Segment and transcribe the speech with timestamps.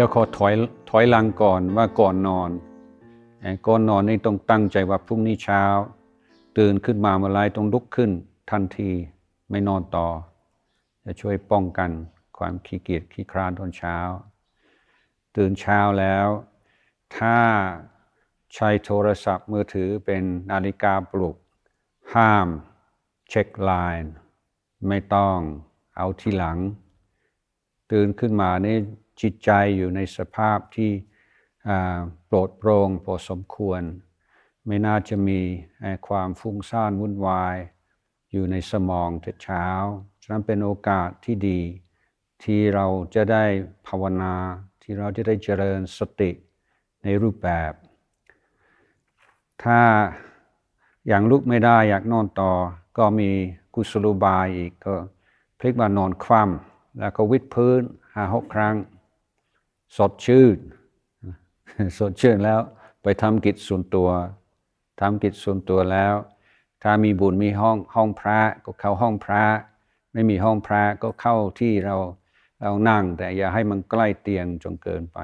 [0.00, 0.54] ดี๋ยวขอถอย
[0.90, 2.50] ถอยหลังก่อนว่าก่อนนอน
[3.66, 5.62] ก่อนนอนนี่ต้องตั้งใจว่าพรุ่งนี้เช้า
[6.58, 8.10] ตื่นขึ้นมาเมื่อไรต้องลุกขึ้น
[8.50, 8.90] ทันที
[9.50, 10.08] ไม่นอนต่อ
[11.04, 11.90] จะช่วยป้องกัน
[12.38, 13.98] ความขี้เกียจขี้คร้านตอนเช้า
[15.36, 16.26] ตื่นเช้าแล้ว
[17.16, 17.38] ถ้า
[18.54, 21.36] ใช้โทรศัพท์มือถือเป็นนาฬิกาปลุก
[22.14, 22.48] ห้าม
[23.28, 24.14] เช็คไลน์
[24.88, 25.36] ไม่ต้อง
[25.96, 26.58] เอาทีหลัง
[27.92, 28.78] ตื่นขึ้นมานี่
[29.20, 30.92] จิตใจอยู่ในสภาพที่
[32.26, 33.82] โปรดโปร่งพอสมควร
[34.66, 35.40] ไม่น่าจะมี
[36.08, 37.56] ความฟุ้งซ่านวุ่นวาย
[38.32, 39.66] อยู่ในสมองแต่เช้า
[40.22, 41.60] ฉะนั้นเป็นโอกาสที่ดี
[42.42, 43.44] ที่เราจะได้
[43.86, 44.34] ภาวนา
[44.82, 46.30] ที่เราจะได้เจริญสติ
[47.02, 47.72] ในรูปแบบ
[49.62, 49.80] ถ้า
[51.06, 52.52] อย่างลุกไม่ได้อยากนอนต่อ
[52.98, 53.30] ก็มี
[53.74, 54.94] กุศโลบายอีกก็
[55.58, 57.80] พลิกมานอนคว่ำแล้วก็วิดพื้น
[58.12, 58.74] ห้าหกครั้ง
[59.96, 60.58] สดชื่น
[61.98, 62.60] สดชื่นแล้ว
[63.02, 64.08] ไปทำกิจส่วนตัว
[65.00, 66.14] ทำกิจส่วนตัวแล้ว
[66.82, 69.44] ถ้ามีบุญมีห้องห้องพระก็เข้าห้องพระ
[70.12, 71.96] ไม่มีห้องพระก็เข้าที่เรา
[72.62, 75.18] เรานั่ง แต่อย่าให้มันใกล้เตียงจนเกินไป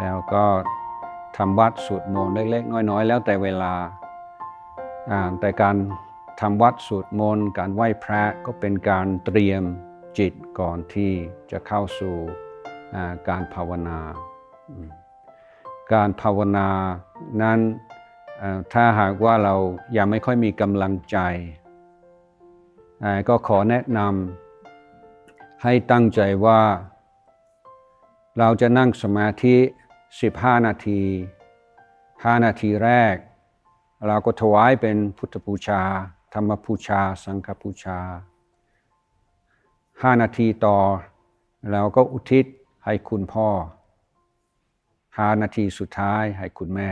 [0.00, 0.44] แล้วก็
[1.36, 3.72] ทำวัดสวดมนต์เล็กๆน้อยๆ แล้วแต่เวลา
[5.10, 5.76] อ่าแต่การ
[6.40, 9.62] ทำวัดสวดมนต์การไหว้พระก็เป็นการเตรียม
[10.18, 11.12] จิตก่อนที่
[11.50, 12.16] จะเข้าสู่
[13.28, 14.00] การภาวนา
[15.92, 16.68] การภาวนา
[17.42, 17.58] นั้น
[18.72, 19.54] ถ้าหากว่าเรา
[19.96, 21.18] ยังไม่ค่อยมีกำลังใจ
[23.28, 26.60] ก็ขอแนะนำให้ตั้งใจว่า
[28.38, 29.56] เราจะนั่งสมาธิ
[30.10, 31.02] 15 นาที
[31.76, 33.14] 5 นาทีแรก
[34.06, 35.82] เราก็ถวายเป็นพุทธบูชา
[36.34, 37.98] ธรรมบูชา สังฆบูชา
[40.06, 40.78] 5นาทีต่อ
[41.72, 42.46] เราก็อุทิศ
[42.84, 43.48] ให้คุณพ่อ
[44.76, 46.90] 5นาทีสุดท้ายให้คุณแม่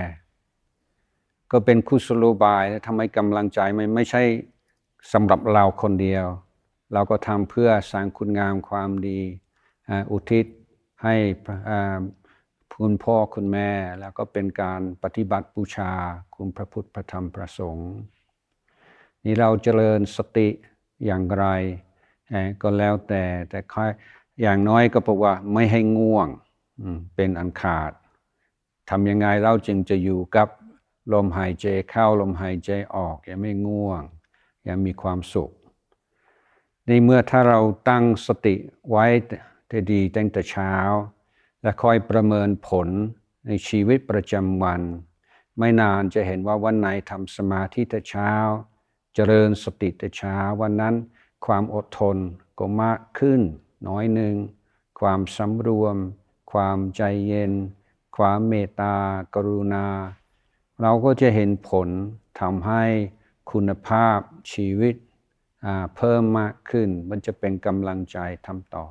[1.51, 4.23] ก็เป็นคุศโลบายและทำให้กำลังใจไม่ไม่ใช่
[5.13, 6.27] สำหรับเราคนเดียว
[6.93, 9.21] เราก็ทำเพื่อสร้างคุณงามความดี
[10.13, 10.47] อุทิศ
[11.03, 11.17] ให้
[12.81, 13.71] คุณพ่อคุณแม่
[14.01, 15.93] แล้วก็เป็นการปฏิบัติบูชา
[16.37, 17.93] คุณพระพุทธพระธรรมพระสงฆ์
[19.25, 20.49] นี่เราเจริญสติ
[21.05, 21.47] อย่างไร
[22.63, 23.91] ก็แล้วแต่แต่ค่อย
[24.43, 26.29] อย่างน้อยก็บอกว่าไม่ให้ง่วง
[27.15, 27.93] เป็นอันขาด
[28.91, 30.49] ทำยังไงเราจึงจะอยู่กับ
[31.13, 34.03] ลมหายใจเข้าลมหายใจออกอย่าไม่ง่วง
[34.65, 35.51] อย่ามีความสุข
[36.87, 38.55] ในเมื่อถ้าเราตั้งสติ
[38.91, 39.07] ไว้
[39.69, 40.75] แต่ดีตั้งแต่เช้า
[41.63, 42.89] และคอยประเมินผล
[43.47, 44.83] ในชีวิตประจำวัน
[45.59, 48.33] ไม่นานจะเห็นว่าวันไหนทำสมาธิแต่เช้า
[49.15, 50.95] เจริญสติแต่เช้าวันนั้น
[51.47, 52.17] ความอดทน
[52.59, 53.41] ก็มากขึ้น
[53.89, 54.35] น้อยหนึ่ง
[55.01, 55.97] ความสำรวม
[56.53, 57.53] ความใจเย็น
[58.17, 58.97] ความเมตตา
[59.35, 59.87] กรุณา
[60.83, 61.89] เราก็จะเห็นผล
[62.41, 62.85] ทำให้
[63.51, 64.19] คุณภาพ
[64.53, 64.95] ชีวิต
[65.97, 68.87] เพิ่มมากขึ้น มันจะเป็นกำลังใจทำต่อ